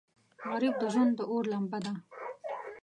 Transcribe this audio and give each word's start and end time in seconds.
غریب 0.49 0.75
د 0.81 0.83
ژوند 0.93 1.11
د 1.17 1.21
اور 1.31 1.43
لمبه 1.53 1.79
ده 1.85 1.93